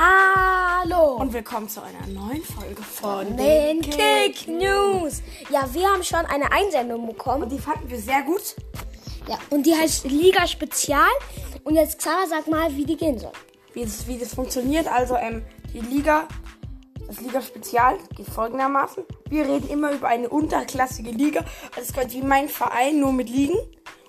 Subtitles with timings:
[0.00, 5.22] Hallo und willkommen zu einer neuen Folge von den Kick News.
[5.50, 7.42] Ja, wir haben schon eine Einsendung bekommen.
[7.42, 8.54] Und die fanden wir sehr gut.
[9.26, 11.08] Ja, und die heißt Liga Spezial.
[11.64, 13.32] Und jetzt Xaver, sag mal, wie die gehen soll.
[13.72, 15.44] Wie das, wie das funktioniert, also ähm,
[15.74, 16.28] die Liga,
[17.08, 19.02] das Liga Spezial geht folgendermaßen.
[19.28, 21.40] Wir reden immer über eine unterklassige Liga.
[21.70, 23.58] Also es könnte wie mein Verein nur mit Ligen.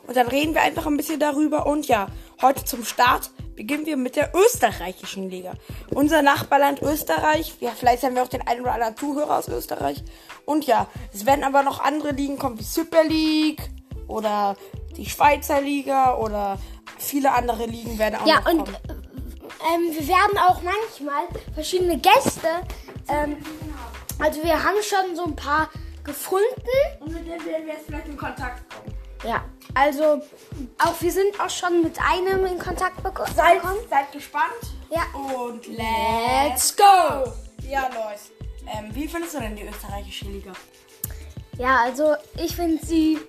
[0.06, 1.66] Und dann reden wir einfach ein bisschen darüber.
[1.66, 2.10] Und ja,
[2.44, 5.52] heute zum Start beginnen wir mit der österreichischen Liga.
[5.94, 7.56] Unser Nachbarland Österreich.
[7.60, 10.02] Ja, vielleicht haben wir auch den einen oder anderen Zuhörer aus Österreich.
[10.46, 13.62] Und ja, es werden aber noch andere Ligen kommen, wie Super League
[14.08, 14.56] oder
[14.96, 16.58] die Schweizer Liga oder
[16.98, 18.78] viele andere Ligen werden auch Ja, noch und kommen.
[19.76, 22.48] ähm, wir werden auch manchmal verschiedene Gäste.
[23.10, 23.36] Ähm,
[24.20, 25.70] also wir haben schon so ein paar
[26.06, 26.46] gefunden.
[27.02, 28.96] Und mit denen werden wir jetzt vielleicht in Kontakt kommen.
[29.24, 30.22] Ja, also
[30.78, 33.80] auch wir sind auch schon mit einem in Kontakt beko- Seid, bekommen.
[33.90, 34.54] seid gespannt.
[34.90, 35.02] Ja.
[35.20, 37.32] Und Let's go!
[37.70, 38.22] Ja, Leute.
[38.68, 40.52] Ähm, wie findest du denn die österreichische Liga?
[41.58, 43.20] Ja, also ich finde sie.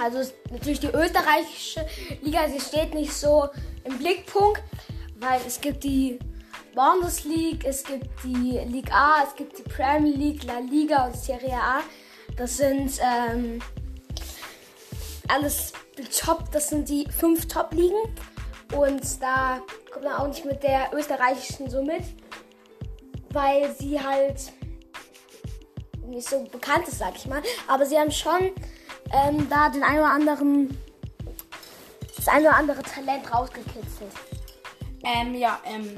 [0.00, 1.84] Also natürlich die österreichische
[2.22, 3.48] Liga, sie steht nicht so
[3.84, 4.62] im Blickpunkt,
[5.18, 6.20] weil es gibt die
[6.74, 11.54] Bundesliga, es gibt die Liga A, es gibt die Premier League, La Liga und Serie
[11.56, 11.80] A.
[12.36, 13.60] Das sind ähm,
[15.28, 15.72] alles
[16.20, 17.96] Top, das sind die fünf Top-Ligen.
[18.74, 19.60] Und da
[19.92, 22.02] kommt man auch nicht mit der österreichischen so mit,
[23.30, 24.52] weil sie halt
[26.06, 27.42] nicht so bekannt ist, sag ich mal.
[27.66, 28.52] Aber sie haben schon
[29.12, 30.78] ähm, da den ein oder anderen,
[32.16, 34.12] das ein oder andere Talent rausgekitzelt.
[35.02, 35.96] Ähm, ja, ähm,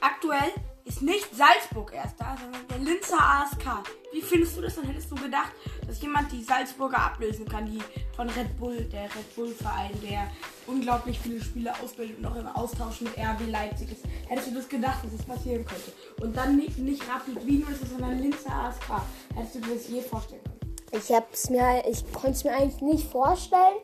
[0.00, 0.50] aktuell
[0.84, 3.88] ist nicht Salzburg erster, sondern der Linzer ASK.
[4.12, 4.74] Wie findest du das?
[4.74, 5.52] Dann hättest du gedacht,
[5.90, 7.80] dass jemand die Salzburger ablösen kann, die
[8.14, 10.30] von Red Bull, der Red Bull Verein, der
[10.68, 14.04] unglaublich viele Spieler ausbildet und auch im Austausch mit RB Leipzig ist.
[14.28, 15.92] Hättest du das gedacht, dass das passieren könnte?
[16.20, 19.02] Und dann nicht, nicht Rapid Wien ist, sondern Linzer ASK.
[19.34, 20.60] Hättest du dir das je vorstellen können?
[20.92, 23.78] Ich hab's mir, ich konnte es mir eigentlich nicht vorstellen,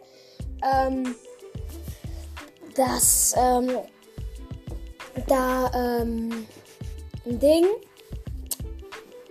[0.62, 1.14] ähm,
[2.76, 3.78] dass ähm,
[5.26, 6.47] da ähm,
[7.25, 7.64] ein Ding,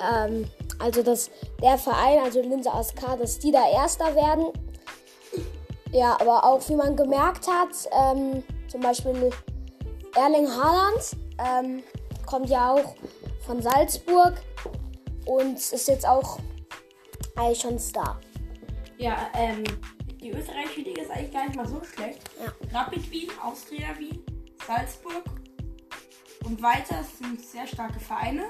[0.01, 0.45] ähm,
[0.80, 1.30] also dass
[1.62, 4.47] der Verein, also Linse ASK, dass die da Erster werden.
[5.91, 9.31] Ja, aber auch wie man gemerkt hat, ähm, zum Beispiel
[10.16, 11.84] Erling Haaland ähm,
[12.25, 12.96] kommt ja auch
[13.46, 14.34] von Salzburg
[15.25, 16.40] und ist jetzt auch
[17.36, 18.19] eigentlich schon Star.
[18.97, 19.63] Ja, ähm,
[20.22, 22.22] die österreichische Liga ist eigentlich gar nicht mal so schlecht.
[22.40, 22.80] Ja.
[22.80, 24.24] Rapid Wien, Austria Wien,
[24.66, 25.24] Salzburg
[26.46, 28.46] und weiter sind sehr starke Vereine.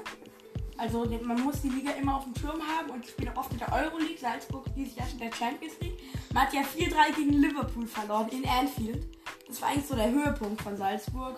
[0.78, 3.38] Also die- man muss die Liga immer auf dem Schirm haben und die spielen auch
[3.40, 4.18] oft in der Euroleague.
[4.18, 5.98] Salzburg dieses Jahr schon in der Champions League.
[6.32, 9.06] Man hat ja 4-3 gegen Liverpool verloren in Anfield.
[9.48, 11.36] Das war eigentlich so der Höhepunkt von Salzburg.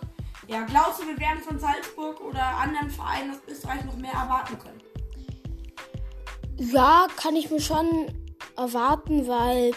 [0.48, 4.58] Ja, glaubst du, wir werden von Salzburg oder anderen Vereinen aus Österreich noch mehr erwarten
[4.58, 4.80] können?
[6.56, 8.10] Ja, kann ich mir schon
[8.56, 9.72] erwarten, weil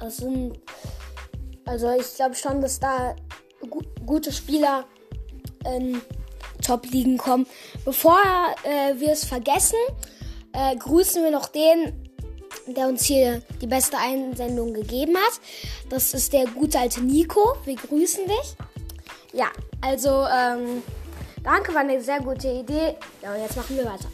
[0.00, 0.60] es sind.
[1.64, 3.16] Also ich glaube schon, dass da
[3.68, 4.84] gu gute Spieler
[5.76, 6.00] in
[6.62, 7.46] Top-Ligen kommen.
[7.84, 8.18] Bevor
[8.64, 9.78] äh, wir es vergessen,
[10.52, 12.10] äh, grüßen wir noch den,
[12.66, 15.40] der uns hier die beste Einsendung gegeben hat.
[15.88, 17.56] Das ist der gute alte Nico.
[17.64, 18.56] Wir grüßen dich.
[19.32, 19.46] Ja,
[19.80, 20.82] also ähm,
[21.42, 22.96] danke, war eine sehr gute Idee.
[23.22, 24.08] Ja, und jetzt machen wir weiter.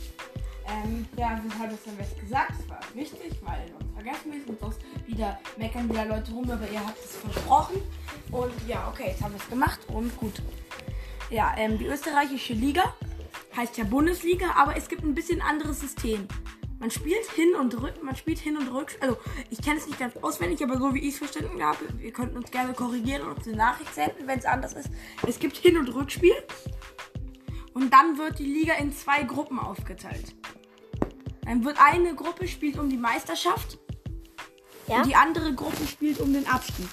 [0.68, 4.40] Ähm, ja, wir haben es dann jetzt gesagt, es war wichtig, weil sonst vergessen wir
[4.40, 7.82] es und sonst wieder meckern wieder Leute rum, aber ihr habt es versprochen.
[8.30, 10.34] Und ja, okay, jetzt haben wir es gemacht und gut.
[11.30, 12.94] Ja, ähm, die österreichische Liga
[13.56, 16.26] heißt ja Bundesliga, aber es gibt ein bisschen anderes System.
[16.80, 18.96] Man spielt hin und rück, man spielt hin und rück.
[19.00, 19.16] Also
[19.50, 22.36] ich kenne es nicht ganz auswendig, aber so wie ich es verstanden habe, wir könnten
[22.36, 24.88] uns gerne korrigieren und uns eine Nachricht senden, wenn es anders ist.
[25.26, 26.34] Es gibt Hin- und Rückspiel.
[27.74, 30.34] Und dann wird die Liga in zwei Gruppen aufgeteilt.
[31.42, 33.78] Dann wird eine Gruppe spielt um die Meisterschaft
[34.86, 34.96] Ja?
[34.98, 36.88] und die andere Gruppe spielt um den Abstieg.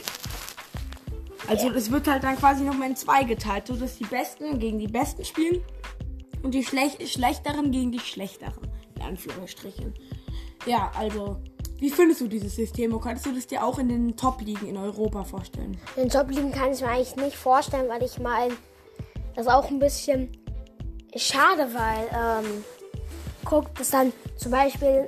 [1.48, 4.80] Also es wird halt dann quasi nochmal in zwei geteilt, so dass die Besten gegen
[4.80, 5.62] die Besten spielen
[6.42, 8.68] und die Schlech Schlechteren gegen die Schlechteren.
[8.96, 9.94] In Anführungsstrichen.
[10.66, 11.38] Ja, also
[11.80, 12.94] wie findest du dieses System?
[12.94, 15.78] Und Könntest du das dir auch in den Top-Ligen in Europa vorstellen?
[15.98, 18.54] Den Jobligen kann ich mir eigentlich nicht vorstellen, weil ich meine,
[19.36, 20.30] das auch ein bisschen
[21.16, 22.64] schade, weil, ähm,
[23.44, 25.06] guckt es dann zum Beispiel,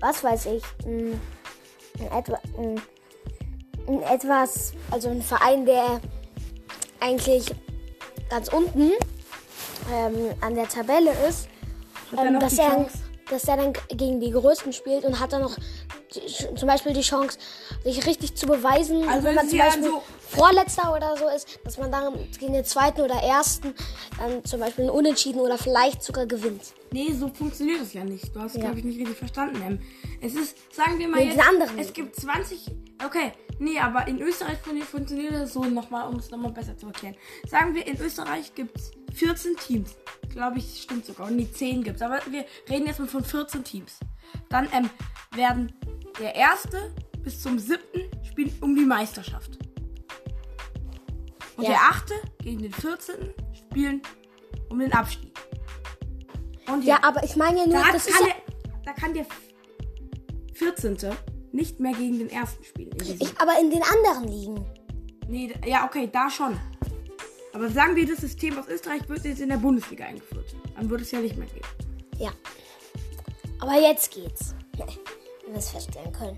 [0.00, 1.20] was weiß ich, ein,
[1.98, 2.80] ein, etwa, ein,
[3.88, 6.00] ein etwas, also ein Verein, der
[7.00, 7.46] eigentlich
[8.28, 8.92] ganz unten
[9.92, 11.48] ähm, an der Tabelle ist,
[12.16, 12.86] ähm, dass, er,
[13.30, 15.56] dass er dann gegen die Größten spielt und hat dann noch
[16.14, 17.38] die, zum Beispiel die Chance,
[17.84, 21.76] sich richtig zu beweisen, Also wenn man zum Beispiel so- Vorletzter oder so ist, dass
[21.78, 23.74] man dann gegen den zweiten oder ersten
[24.18, 26.62] dann zum Beispiel einen Unentschieden oder vielleicht sogar gewinnt.
[26.92, 28.34] Nee, so funktioniert das ja nicht.
[28.34, 28.60] Du hast, Ja.
[28.62, 29.80] glaube ich, nicht richtig verstanden.
[30.20, 32.66] Es ist, sagen wir mal Mit jetzt, anderen es gibt 20,
[33.04, 36.86] okay, nee, aber in Österreich fun- funktioniert das so nochmal, um es nochmal besser zu
[36.86, 37.14] erklären.
[37.48, 39.96] Sagen wir, in Österreich gibt es 14 Teams.
[40.30, 41.26] Glaube ich, stimmt sogar.
[41.28, 42.02] Und die 10 gibt es.
[42.02, 43.98] Aber wir reden jetzt mal von 14 Teams.
[44.48, 44.88] Dann ähm,
[45.34, 45.72] werden
[46.18, 49.58] der erste bis zum siebten spielen um die Meisterschaft.
[51.56, 51.70] Und Ja.
[51.70, 53.34] der achte gegen den 14.
[53.52, 54.02] spielen
[54.68, 55.32] um den Abstieg.
[56.72, 59.12] Und Ja, aber ich meine ja nur, da, das ist kann ja, der, da kann
[59.14, 59.26] der
[60.54, 60.96] 14.
[61.52, 62.92] nicht mehr gegen den ersten spielen.
[62.92, 64.64] In ich, aber in den anderen Ligen.
[65.28, 66.58] nee, ja, okay, da schon.
[67.52, 70.54] Aber sagen wir, das System aus Österreich wird jetzt in der Bundesliga eingeführt.
[70.76, 71.66] Dann würde es ja nicht mehr gehen.
[72.18, 72.30] Ja.
[73.60, 74.54] Aber jetzt geht's.
[74.76, 74.86] Wenn
[75.52, 76.36] wir es feststellen können.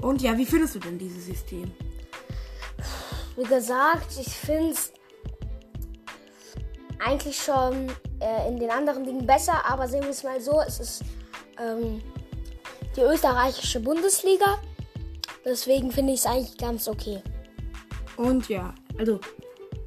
[0.00, 1.72] Und ja, wie findest du denn dieses System?
[3.36, 4.92] Wie gesagt, ich finde es
[7.04, 7.88] eigentlich schon
[8.20, 11.02] äh, in den anderen Ligen besser, aber sehen wir es mal so, es ist
[11.58, 12.00] ähm,
[12.96, 14.58] die österreichische Bundesliga.
[15.44, 17.22] Deswegen finde ich es eigentlich ganz okay.
[18.16, 19.18] Und ja, also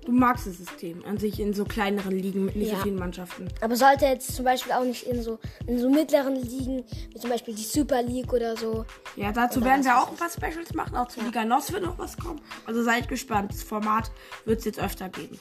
[0.06, 2.78] du magst das System an sich in so kleineren Ligen mit nicht Ja.
[2.78, 3.48] so vielen Mannschaften.
[3.62, 7.30] Aber sollte jetzt zum Beispiel auch nicht in so, in so mittleren Ligen, wie zum
[7.30, 8.86] Beispiel die Super League oder so.
[9.16, 10.96] Ja, dazu Oder werden wir weiß auch ein paar Specials machen.
[10.98, 12.42] Auch zu Liga NOS wird noch was kommen.
[12.66, 13.52] Also seid gespannt.
[13.54, 14.12] Das Format
[14.46, 15.40] wird es jetzt öfter geben.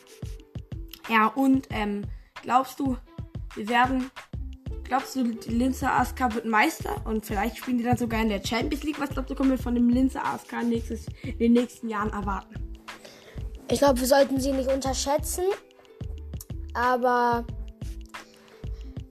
[1.09, 2.03] Ja, und ähm,
[2.43, 2.97] glaubst du,
[3.57, 4.11] wir werden.
[4.85, 8.45] Glaubst du, die Linzer ASK wird Meister und vielleicht spielen die dann sogar in der
[8.45, 9.01] Champions League?
[9.01, 12.55] Was glaubst du, können wir von dem Linzer ASK nächstes, in den nächsten Jahren erwarten?
[13.71, 15.45] Ich glaube, wir sollten sie nicht unterschätzen.
[16.75, 17.45] Aber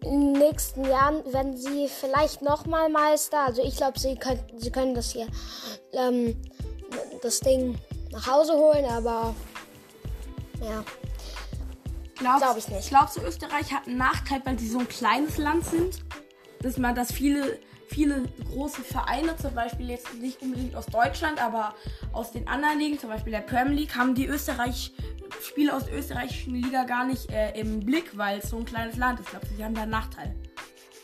[0.01, 3.39] in den nächsten Jahren werden sie vielleicht nochmal Meister.
[3.39, 5.27] Also ich glaube, sie, können- sie können das hier,
[5.93, 6.35] ähm,
[7.21, 7.75] das Ding
[8.11, 9.33] nach Hause holen, aber
[10.61, 10.83] ja.
[12.15, 12.89] Glaubst, Glaub ich nicht.
[12.89, 16.03] Glaubst du, Österreich hat einen Nachteil, weil sie so ein kleines Land sind?
[16.61, 21.75] Dass man, dass viele, viele große Vereine, zum Beispiel jetzt nicht unbedingt aus Deutschland, aber
[22.13, 24.93] aus den anderen Ligen, zum Beispiel der Premier League, haben die Österreich,
[25.41, 28.97] Spiele aus der österreichischen Liga gar nicht äh, im Blick, weil es so ein kleines
[28.97, 29.25] Land ist.
[29.25, 30.35] Ich glaube, sie haben da einen Nachteil.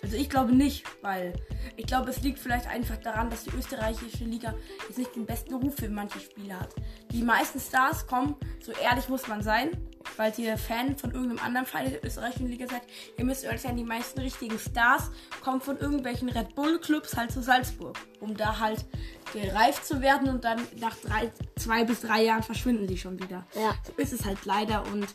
[0.01, 1.33] Also ich glaube nicht, weil
[1.75, 4.53] ich glaube, es liegt vielleicht einfach daran, dass die österreichische Liga
[4.88, 6.73] jetzt nicht den besten Ruf für manche Spiele hat.
[7.11, 9.71] Die meisten Stars kommen, so ehrlich muss man sein,
[10.17, 12.81] weil ihr Fan von irgendeinem anderen Verein der österreichischen Liga seid.
[13.17, 15.11] Ihr müsst ehrlich sein, die meisten richtigen Stars
[15.41, 18.85] kommen von irgendwelchen Red Bull Clubs halt zu Salzburg, um da halt
[19.33, 23.45] gereift zu werden und dann nach drei, zwei bis drei Jahren verschwinden sie schon wieder.
[23.55, 23.75] Ja.
[23.85, 25.07] So ist es halt leider und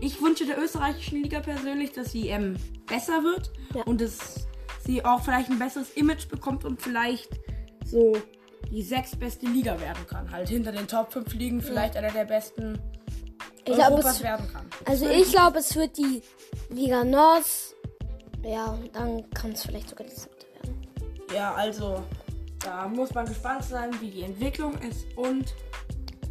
[0.00, 2.56] ich wünsche der österreichischen Liga persönlich, dass sie ähm,
[2.86, 3.82] besser wird Ja.
[3.82, 4.46] und dass
[4.84, 7.28] sie auch vielleicht ein besseres Image bekommt und vielleicht
[7.84, 8.16] so
[8.70, 10.30] die sechstbeste Liga werden kann.
[10.30, 12.78] Halt hinter den Top 5 Ligen vielleicht einer der besten
[13.64, 14.66] Ich glaube, Europas es, werden kann.
[14.84, 16.22] also ich glaube, es wird die
[16.70, 17.44] Liga Nord.
[18.42, 20.86] Ja, dann kann es vielleicht sogar die siebte werden.
[21.34, 22.02] Ja, also
[22.64, 25.54] da muss man gespannt sein, wie die Entwicklung ist und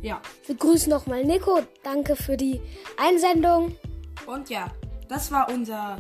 [0.02, 0.22] ja.
[0.46, 1.62] Wir grüßen nochmal Nico.
[1.84, 2.62] Danke für die
[2.98, 3.76] Einsendung.
[4.26, 4.72] Und ja,
[5.08, 5.98] das war unser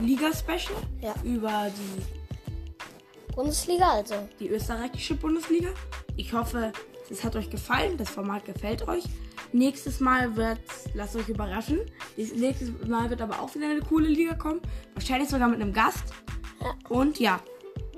[0.00, 1.14] Liga-Special Ja.
[1.22, 4.14] über die Bundesliga also.
[4.40, 5.68] die österreichische Bundesliga.
[6.16, 6.72] Ich hoffe,
[7.10, 7.96] es hat euch gefallen.
[7.96, 9.04] Das Format gefällt euch.
[9.52, 10.60] Nächstes Mal wird,
[10.94, 11.80] lasst euch überraschen.
[12.16, 14.60] Nächstes Mal wird aber auch wieder eine coole Liga kommen.
[14.94, 16.04] Wahrscheinlich sogar mit einem Gast.
[16.88, 17.40] Und ja,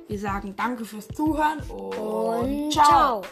[0.08, 3.22] wir sagen danke fürs Zuhören und, Und ciao.